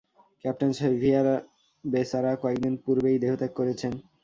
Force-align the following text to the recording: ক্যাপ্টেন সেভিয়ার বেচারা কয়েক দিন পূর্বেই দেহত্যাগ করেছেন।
ক্যাপ্টেন 0.45 0.71
সেভিয়ার 0.79 1.27
বেচারা 1.83 2.31
কয়েক 2.41 2.57
দিন 2.63 2.73
পূর্বেই 2.83 3.21
দেহত্যাগ 3.23 3.51
করেছেন। 3.59 3.93